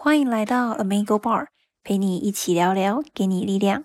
[0.00, 1.46] 欢迎来到 Amigo Bar，
[1.82, 3.82] 陪你一起聊聊，给你力量。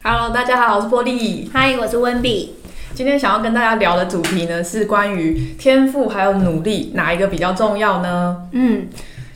[0.00, 1.50] Hello，大家好，我是波利。
[1.52, 2.54] 嗨，我是温比。
[2.94, 8.48] 今天想要跟大家聊的主题呢，是关于天赋还有努力，哪一个比较重要呢？
[8.52, 8.86] 嗯，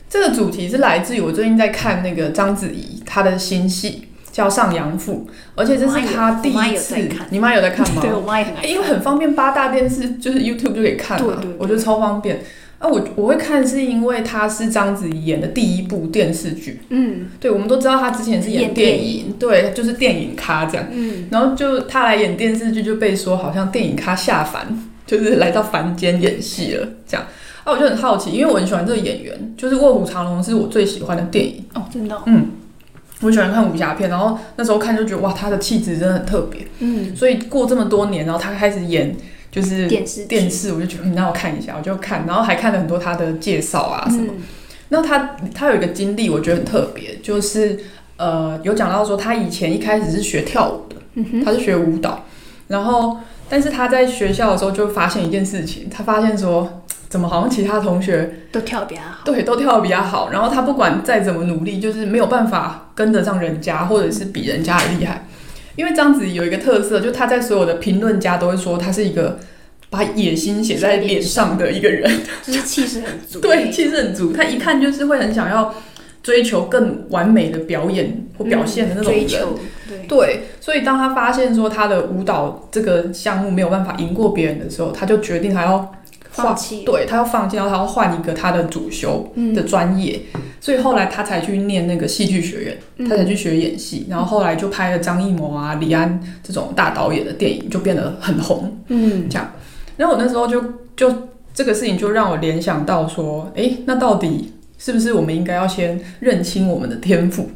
[0.09, 7.27] 这个主题是来自于我最近在看那个章子怡她的新戏叫《上阳赋》，而且这是他第一次看。
[7.29, 8.01] 你妈有在看吗？
[8.01, 12.41] 对我妈也很爱看，因为很方便，八大电视就是 YouTube 就可以看嘛，对对对我觉得超方便。
[12.79, 20.87] 啊，我我会看是因为他是章子怡演的第一部电视剧，嗯对，我们都知道他之前是演演电电影，对，就是电影咖这样。
[20.91, 24.65] 嗯，然后就他来演电视剧，就被说好像电影咖下凡，
[25.05, 27.23] 就是来到凡间演戏了这样。
[27.63, 31.63] 啊，我就很好奇，因为我很喜欢这个演员，就是《卧虎藏龙》是我最喜欢的电影。
[31.75, 32.47] 哦，真的哦，嗯，
[33.21, 36.67] 我喜欢看武侠片，然后那时候看就觉得哇，他的气质真的很特别。
[36.79, 39.15] 嗯，所以过这么多年，然后他开始演
[39.51, 44.33] 就是电视电视，我就觉得嗯，那我看一下，我就看，然后还看了很多他的介绍啊什么。
[44.35, 44.43] 嗯
[44.93, 47.79] 那他他有一个经历，我觉得很特别，就是
[48.17, 52.25] 呃有讲到说他以前一开始是学跳舞的，嗯，他是学舞蹈，
[52.67, 65.27] 然后但是他在学校的时候就发现一件事情，他发现说怎么好像其他同学都跳得比较好，对都跳的比较好，然后他不管再怎么努力，就是没有办法跟得上人家，或者是比人家还厉害。
[65.75, 69.39] 因为章子怡有一个特色，就他在所有的评论家都会说他是一个
[69.89, 72.09] 把野心写在脸上的一个人，
[72.41, 73.41] 就是气势很足。
[73.43, 75.75] 对，气势很足，他一看就是会很想要
[76.23, 79.27] 追求更完美的表演或表现的那种人。
[79.27, 86.00] 追求，对，对，所以当他发现说他的舞蹈这个项目没有办法赢过别人的时候，他就决定还要换
[86.31, 86.83] 放弃。
[86.83, 89.53] 对他要放弃，然后他要换一个他的主修嗯。
[89.53, 90.19] 的专业，
[90.59, 93.09] 所以后来他才去念那个戏剧学院，嗯。
[93.09, 98.77] 他才去学演戏，然后后来就拍了张艺谋啊、李安这种大导演的电影，就变得很红。
[98.87, 99.51] 嗯，这样。
[99.97, 100.63] 然后我那时候就
[100.95, 107.49] 就这个事情就让我联想到说，诶，那到底是不是我们应该要先认清我们的天赋，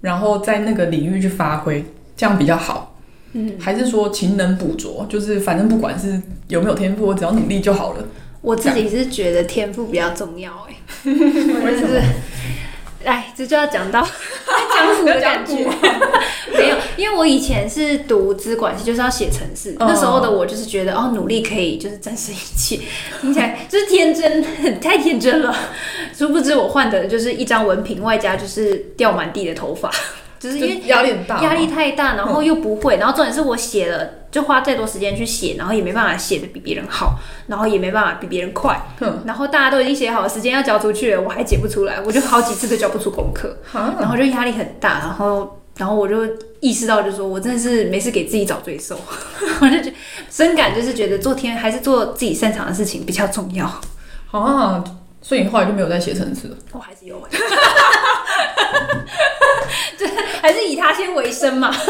[0.00, 1.84] 然后在那个领域去发挥，
[2.16, 2.94] 这样比较好？
[3.32, 6.22] 嗯，还是说勤能补拙，就是反正不管是
[6.54, 8.04] 有没有天赋，我只要努力就好了。
[8.40, 12.00] 我自己是觉得天赋比较重要，哎，就是？
[13.04, 15.56] 哎，这就要讲到江湖的感觉。
[16.52, 19.72] 没有，因为我以前是读资管系，就是要写程式。
[19.72, 22.80] 嗯那时候的我就是觉得，哦，努力可以就是战胜一切，
[23.20, 24.42] 听起来就是天真，
[24.80, 25.54] 太天真了。
[26.16, 29.90] 殊不知我换的就是一张文凭，外加就是掉满地的头发，
[30.44, 43.94] 就是因为压力很大，压力太大，然后又不会，然后重点是我写了，就花再多时间去写，然后也没办法写的比别人好，然后也没办法比别人快，哼然后大家都已经写好了，时间要交出去了，我还解不出来，我就好几次都交不出功课，哈。
[43.98, 46.26] 然后就压力很大，然后然后我就
[46.60, 49.00] 意识到，就是说我真的是没事给自己找罪受，
[49.62, 49.92] 我就觉得
[50.30, 53.64] 深感就是觉得做天还是做自己擅长的事情比较重要，
[54.30, 54.84] 啊，
[55.22, 56.56] 所以你后来就没有再写程式了。
[56.72, 57.16] 我还是有，
[59.96, 60.06] 就
[60.44, 61.74] 还是以他先为生嘛。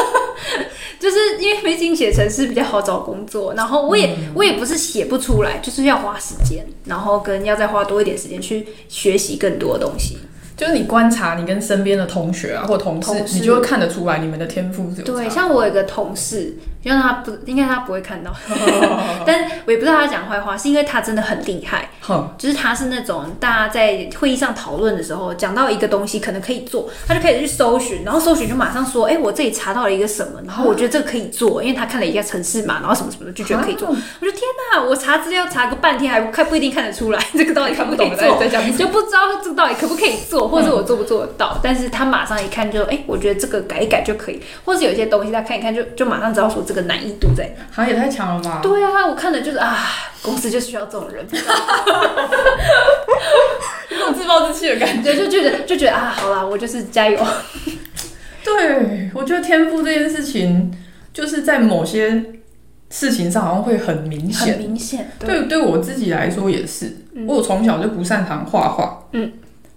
[1.00, 10.18] 就是因为毕竟写程式比较好找工作，然后我也、我也不是写不出来，就是要花时间，然后跟要再花多一点时间去学习更多的东西。
[10.56, 18.32] 就是你观察你跟身边的同学啊或同事，同事你就会看得出来你们的天赋是有对，像我有一个同事，因为他不应该他不会看到，
[19.26, 21.90] 但我也不知道他讲坏话，是因为他真的很厉害。
[22.06, 33.88] 哼，就是他是那种大家在会议上讨论的时候，讲到一个东西可能可以做，他就开始去搜寻，然后搜寻就马上说，哎、我这里查到了一个什么，然后我觉得这个可以做，因为他看了一下城市嘛，然后什么什么的就觉得可以做。
[33.88, 34.42] 啊我说天
[34.72, 41.58] 哪，我查资料查个半天还不看不一定看得出来这个到底可不可以看不懂就不知道这个到底可不可以做，或者我做不做得到。
[41.62, 47.64] 但是他马上一看就，哎、我觉得这个改一改就可以，或是有些东西他看一看就就马上知道说这个难易度在哪。
[47.72, 48.60] 好像也太强了吧？
[48.62, 49.78] 对啊，我看的就是啊，
[50.24, 51.24] 公司就需要这种人。
[53.90, 55.12] 有种自暴自弃的感觉。
[55.12, 57.20] 对，就觉得就觉得啊，好啦，我就是加油。
[58.42, 60.74] 对，我觉得天赋这件事情，
[61.12, 62.24] 就是在某些
[62.90, 64.58] 事情上好像会很明很显。
[64.58, 66.96] 明显，对，对我自己来说也是，
[67.26, 69.32] 我从小就不擅长画画，嗯，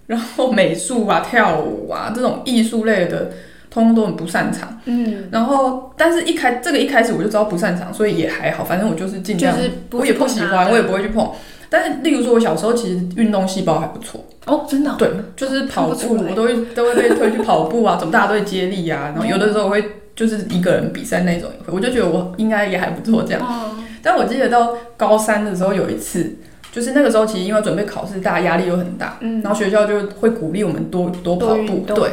[0.06, 3.30] 然后美术啊、跳舞啊这种艺术类的，
[3.70, 4.80] 通通都很不擅长。
[4.84, 11.30] 嗯，然后，但是一开这个一开始我就知道不擅长，所以也还好，反正我就是尽量，就是我也不喜欢，我也不会去碰。
[11.70, 19.84] 但是，例如说，我小时候其实运动细胞还不错，哦，真的哦、对，就是跑步，我都会都会被推去跑步啊，走大队接力啊，然后有的时候我会
[20.16, 23.42] 就是一个人比赛那种也会，我就觉得我应该也还不错这样。
[23.42, 26.36] 哦，但我记得到高三的时候有一次，
[26.72, 32.12] 就是那个时候其实因为准备考试，大家压力又很大，嗯然后学校就会鼓励我们多多跑步，对。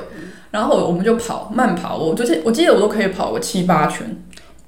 [0.55, 4.07] 然后我们就跑慢跑，我就是我记得我都可以跑个七八圈，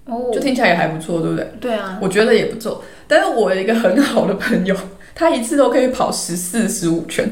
[0.03, 1.53] 哦就听起来也还不错，对不对？
[1.61, 2.83] 对啊，我觉得也不错。
[3.07, 4.75] 但是我有一个很好的朋友，
[5.15, 7.31] 他一次都可以跑十四、十五圈，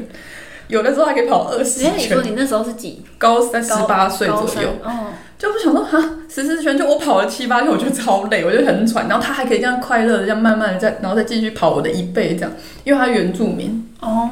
[0.68, 2.22] 有的时候还可以跑二十人家你说。
[2.22, 3.04] 你那时候是几？
[3.18, 5.98] 高三十八岁左右，哦，就不想说哈，
[6.30, 9.06] 十四圈就我跑了七八圈，我觉得超累，我就很喘。
[9.06, 12.50] 然后他还可以这样快乐的这样慢慢的再，然后再继续跑我的一倍这样，
[12.84, 13.86] 因为他原住民。
[14.00, 14.30] 哦，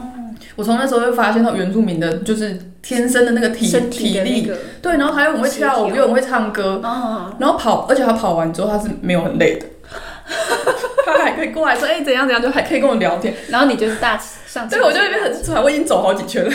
[0.57, 9.67] 我从那时候就发现到原住民的就是天生的那个体身体体力，对，然后还有很会跳舞，又很会唱歌，哦，然后跑，而且他跑完之后他是没有很累的，
[11.05, 13.35] 他还可以过来说，哎、怎样怎样，就还可以跟我聊天。
[13.49, 14.17] 然后你就是大
[14.47, 16.53] 上对，我就那边很喘，我已经走好几圈了，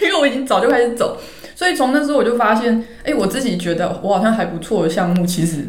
[0.00, 1.18] 因为我已经早就开始走，
[1.54, 5.66] 所以从那时候我就发现，哎、我自己觉得我好像还不错的项目，其实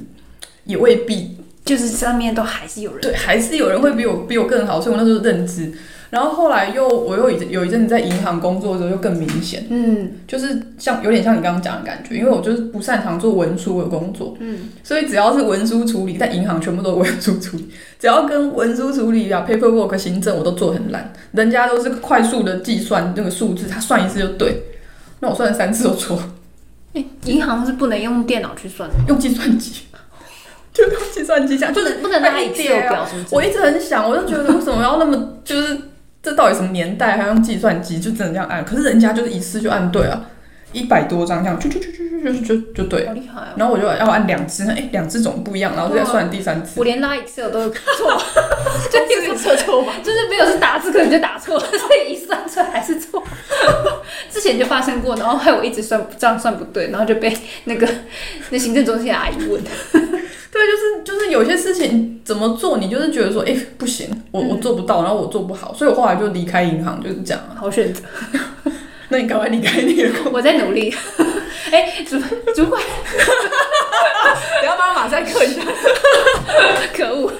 [0.66, 1.38] 也未必。
[1.66, 5.72] 就是上面都还是有人，对，还是有人会比我比我更好，所以我那时候认知。
[6.14, 10.12] 然后后来又我又一有一阵子在银行工作的时候，又更明显，嗯。
[10.28, 17.68] 就是像有点像你刚刚讲的感觉，因为我就是不擅长做文书的工作，嗯，所以只要是文书处理，在银行全部都是文书处理，
[18.00, 24.64] 只要跟文书处理啊、paperwork 行政我都做很烂，人家都是快速的计算那个数字，他算一次就对，
[25.20, 26.20] 那我算了三次都错，
[26.94, 29.82] 诶银行是不能用电脑去算的，用计算机，
[30.74, 33.26] 就用计算机下，不就是能不能拿 Excel 表什么。
[33.32, 35.78] 我一直很想，我就觉得为什么要那么就是
[36.24, 38.64] 这到底什么年代还要用计算机就真的这样按？
[38.64, 40.26] 可是人家就是一次就按对啊，
[40.72, 43.06] 一百多张这样就就就就就就就对。
[43.06, 43.54] 好厉害哦！
[43.58, 46.86] 然后我就要按两只，哎，两只总不一样，然后再算第三次我。
[46.86, 47.78] 连拉 Excel 都错，
[48.90, 49.92] 就自己测错嘛。
[50.02, 53.22] 就是没有是打字可能就打错，所以一算出来还是错。
[54.32, 57.86] 之前就发生过，然后害我一直算这样算不对，然后就被那个
[58.50, 59.62] 那行政中心的阿姨问。
[60.54, 67.58] 对，就是就是有些事情怎么做，你就是觉得说，哎，不行，我我做不到，然后我做不好，所以我后来就离开银行，就是这样啊。
[67.60, 68.02] 好选择，
[69.10, 70.94] 那你赶快离开你的工作， 我在努力。
[71.72, 72.20] 哎、主
[72.54, 72.80] 主管，
[74.60, 75.62] 不要把我马赛克一下。
[76.94, 77.32] 可恶！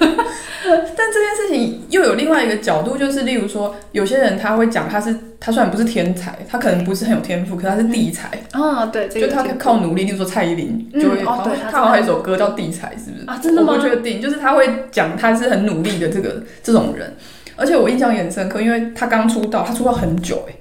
[0.96, 10.04] 但这件事情又有另外一个角度，就是例如说，有些人他会讲他是他虽然不是天才，他可能不是很有天赋，可他是地才，啊，对，这就他靠努力。
[10.04, 13.24] 例如说蔡依林，嗯就会好哦对他好像还有一首歌叫《地才》，是不是？
[13.26, 17.14] 啊真的吗我不确定，就是他会讲他是很努力的这个这种人，
[17.56, 20.54] 而且我印象也很深刻，因为他刚出道，他出道很久哎、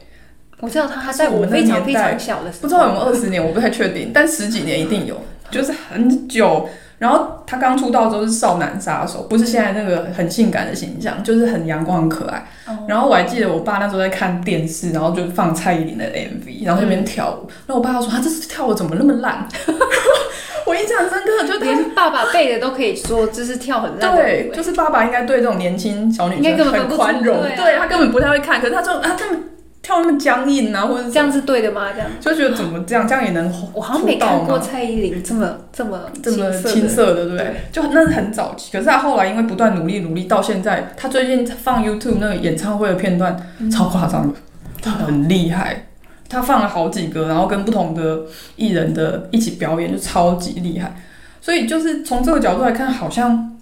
[0.59, 5.19] 我知道他，他在我我们那非常非年代常小的时候，不知道有没有二十年，我不太确定，但十几年一定有，
[5.51, 6.69] 就是很久。
[7.03, 12.37] 然后他刚出道的时候是少男杀手，不是现在那个很性感的形象，就是很阳光、很可爱。
[12.65, 17.45] 哦然后我还记得我爸那时候在看电视，然后就放蔡依林的 MV，然后在那边跳舞。
[17.67, 19.45] 然后我爸说：“他这次跳舞怎么那么烂？”
[20.65, 29.43] 我印象很深刻，就他连爸爸背的都可以说这是跳很烂的对，欸就是爸爸应该对这种年轻小女生很宽容，对他根本不太会看，可是他就他根本
[29.83, 31.91] 跳那么僵硬啊，或者是这样是对的吗？
[31.93, 37.25] 这样就觉得怎么这样，这样也能红我好像没看过蔡依林这么这么这么青青涩的。
[37.25, 37.55] 对不对？
[37.71, 44.39] 就那是很早期，可是他后来因为不断努力努力，到现在，他最近放 YouTube 那个演唱会的片段，嗯超夸张的，
[44.81, 45.87] 他很厉害。
[46.29, 48.21] 他放了好几个，然后跟不同的
[48.55, 50.95] 艺人的一起表演，就超级厉害。
[51.41, 53.55] 所以就是从这个角度来看，好像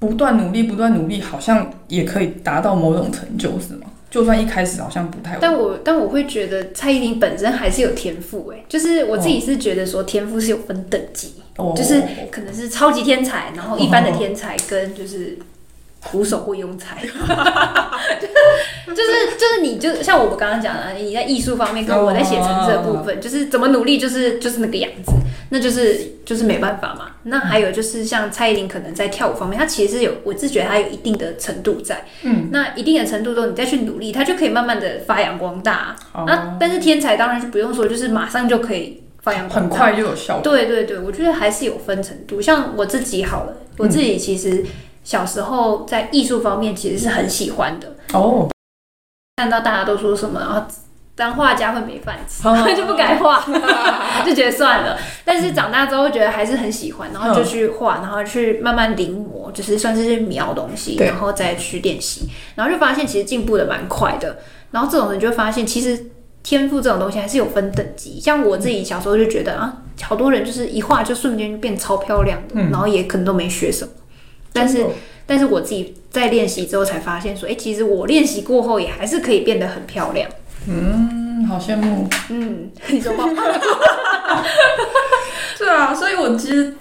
[0.00, 3.86] 不断努力，不断努力，好像也可以达到某种成就，是吗？
[4.10, 11.72] 就算一开始好像不太，但我但我会觉得蔡依林本身还是有天赋哎，就是我自己是觉得说天赋是有分等级，哦。
[11.76, 15.38] 就是可能是超级天才，然后一般的天才跟就是
[16.02, 25.12] 苦手或庸才， 就是就是你就像我们刚刚讲的，你在艺术方面跟我在写程式的部分，就是怎么努力就是就是那个样子，
[25.50, 27.08] 那就是就是没办法嘛。
[27.24, 35.94] 那还有就是像蔡依林可能在跳舞方面，她其实有我自觉她有一定的程度在，嗯，那一定的程度之后你再去努力，她就可以慢慢的发扬光大。
[36.14, 40.42] 哦那但是天才当然就不用说，就是马上就可以发扬光大，很快就有效果。
[40.42, 42.40] 对对对，我觉得还是有分程度。
[42.40, 44.64] 像我自己好了，我自己其实
[45.04, 47.96] 小时候在艺术方面其实是很喜欢的。
[48.12, 48.48] 哦，
[49.36, 50.68] 看到大家都说什么啊，
[51.20, 53.44] 当画家会没饭吃，哦 就不敢画，
[54.24, 54.98] 就觉得算了。
[55.22, 64.38] 但是长大之后觉得还是很喜欢，然后就去画，然后去慢慢临摹，就是算是描东西，然后再去练习，然后就发现其实进步的蛮快的。
[64.70, 66.06] 然后这种人就会发现，其实
[66.42, 68.18] 天赋这种东西还是有分等级。
[68.18, 73.92] 像我自己小时候就觉得啊，好多人就是一画就瞬间变超漂亮的，嗯然后也可能都没学什么。
[74.54, 74.86] 但是，
[75.26, 80.28] 但是我自己在练习之后才发现，说，哎、其实我练习过后也还是可以变得很漂亮。
[80.68, 82.06] 嗯，好羡慕。
[82.28, 83.24] 嗯，你说吧。
[85.58, 86.74] 对啊，所以我其实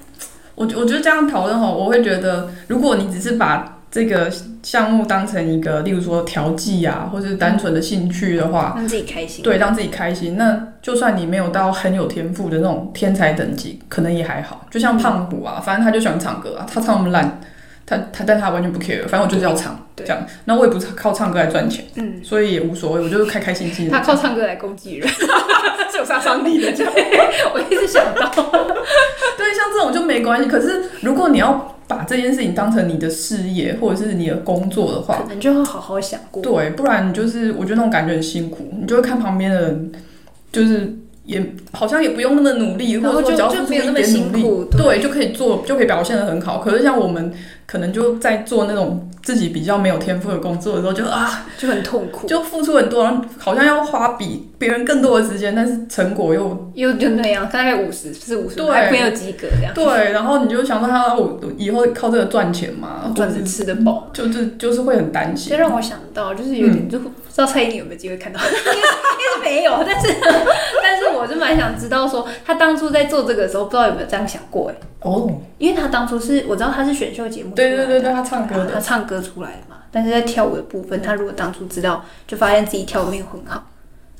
[0.55, 4.31] 我我觉得这样讨论哈，我会觉得，如果你只是把这个
[4.62, 9.43] 项目当成一个，例如说调剂啊，或是单纯的兴趣的话，让自己开心。
[9.43, 10.38] 对，让自己开心。
[10.38, 14.65] 那就算你没有到很有天赋的那种天才等级，可能也还好。
[14.69, 17.41] 就像胖虎啊，反正他就喜欢唱歌啊，他唱那么烂，
[17.86, 20.25] 他他但他完全不 care，反正我就是要唱，这样。
[20.45, 23.91] 那我也不是靠唱歌来赚钱，嗯，所以也无所谓，我就是开开心心的。
[23.91, 25.07] 他靠唱歌来攻击人，
[25.91, 26.93] 是有杀伤力的，这样。
[27.53, 28.29] 我一直想到，
[29.37, 30.49] 对，像这种就没关系。
[30.49, 36.43] 可是如果你要把这件事情当成你的事业或者是你的工作的话可，能就会好好想过。
[36.43, 39.91] 对，不然你就是我觉得那种感觉很辛苦，你就会看旁边的人，
[40.51, 40.95] 就是
[41.29, 44.81] 也好像也不用那么努力，或者说只要付出就没有那么一点努辛苦力，对。
[44.83, 46.57] 对，就可以做，就可以表现的很好。
[46.57, 47.31] 可是像我们
[47.67, 58.67] 可能就在做那种自己比较没有天赋的工作的时候，就啊，就很痛苦，就付出很多，然后好像要花比别人更多的时间，但是成果又又就那样，大概五十四五十，对。
[58.71, 64.09] 还没有及格这样，对，然后你就想说，他我以后靠这个赚钱嘛，赚着吃得饱。
[64.12, 65.51] 就是就是会很担心。
[65.51, 65.57] 这。
[65.57, 66.74] 让我想到，就是有嗯。
[66.74, 68.39] 点，就不知道蔡依林有没有机会看到，
[69.41, 70.15] 没有， 但是
[70.84, 83.67] 但是我是蛮想知道说，他当初在做这个的时候，不知道有没有这样想过哎，哦，因为他当初是我知道他是选秀节目出来的，对对对对，他唱歌他的，唱歌出来的嘛，但是在跳舞的部分，他如果当初知道，就发现自己跳的没有很好，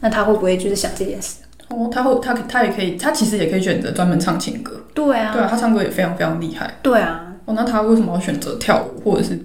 [0.02, 1.38] 那他会不会就是想这件事？
[1.70, 4.82] 哦，他会他他也可以，他其实也可以选择专门唱情歌。
[4.94, 6.80] 对啊，对啊，他唱歌也非常非常厉害。
[6.82, 9.40] 对啊，哦，那他为什么要选择跳舞，或者是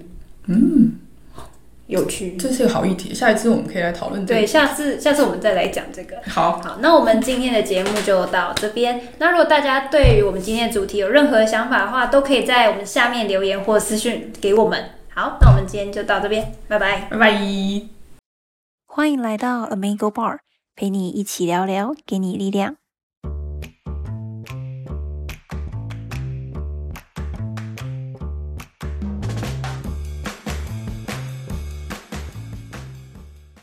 [1.87, 2.35] 有趣。
[2.37, 3.13] 这是个好议题？
[3.13, 6.17] 下一次我们可以来讨论这对，下次下次我们再来讲这个。
[6.27, 9.01] 好，好，那我们今天的节目就到这边。
[9.19, 14.91] 那如果大家对于我们今天的主题有任何想法的话，都可以在我们下面留言或私讯给我们。
[15.09, 17.07] 好，那我们今天就到这边，拜拜。
[17.09, 17.41] 拜拜。
[18.87, 20.37] 欢迎来到 Amigo Bar，
[20.75, 22.75] 陪你一起聊聊，给你力量。